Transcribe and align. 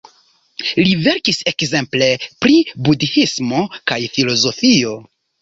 Li 0.77 0.95
verkis 1.07 1.37
ekzemple 1.51 2.07
pri 2.47 2.57
budhismo 2.89 3.61
kaj 3.93 4.01
filozofio. 4.19 4.99